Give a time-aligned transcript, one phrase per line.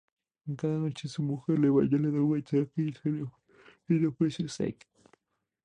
[0.57, 4.87] Cada noche su mujer le baña, le da un masaje y le ofrece sake.